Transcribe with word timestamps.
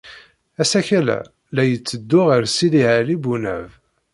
Asakal-a 0.61 1.19
la 1.55 1.63
yetteddu 1.65 2.21
ɣer 2.29 2.43
Sidi 2.55 2.83
Ɛli 2.97 3.17
Bunab. 3.23 3.69